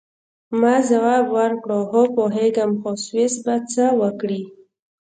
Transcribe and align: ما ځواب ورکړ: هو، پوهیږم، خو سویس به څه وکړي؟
ما 0.59 0.75
ځواب 0.89 1.25
ورکړ: 1.37 1.69
هو، 1.89 2.01
پوهیږم، 2.15 2.71
خو 2.81 2.89
سویس 3.05 3.33
به 3.45 3.55
څه 3.71 3.85
وکړي؟ 4.01 4.41